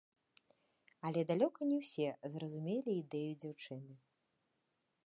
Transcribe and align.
Але 1.09 1.21
далёка 1.31 1.61
на 1.73 1.79
ўсе 1.83 2.09
зразумелі 2.37 2.91
ідэю 3.05 3.31
дзяўчыны. 3.47 3.93